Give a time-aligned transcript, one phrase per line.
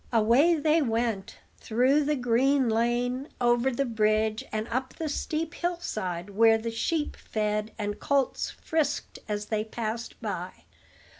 [0.11, 6.31] Away they went, through the green lane, over the bridge, and up the steep hillside
[6.31, 10.63] where the sheep fed and colts frisked as they passed by.